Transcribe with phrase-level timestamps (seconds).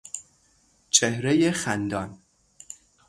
[0.89, 2.19] چهرهی خندان